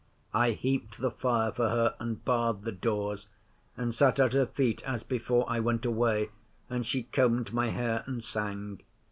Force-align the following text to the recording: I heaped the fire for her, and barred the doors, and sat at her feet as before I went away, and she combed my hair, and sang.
I 0.33 0.53
heaped 0.53 0.97
the 0.97 1.11
fire 1.11 1.51
for 1.51 1.69
her, 1.69 1.93
and 1.99 2.25
barred 2.25 2.63
the 2.63 2.71
doors, 2.71 3.27
and 3.77 3.93
sat 3.93 4.19
at 4.19 4.33
her 4.33 4.47
feet 4.47 4.81
as 4.83 5.03
before 5.03 5.45
I 5.47 5.59
went 5.59 5.85
away, 5.85 6.29
and 6.71 6.83
she 6.87 7.03
combed 7.03 7.53
my 7.53 7.69
hair, 7.69 8.03
and 8.07 8.23
sang. 8.23 8.81